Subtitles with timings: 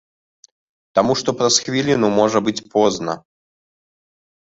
[0.99, 3.13] Таму што праз хвіліну можа быць позна.